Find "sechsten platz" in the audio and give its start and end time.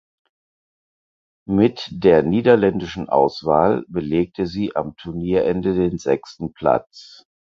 5.99-7.25